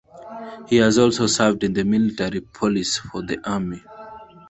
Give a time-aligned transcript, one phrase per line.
[0.67, 3.83] He has also served in the military police for the Army.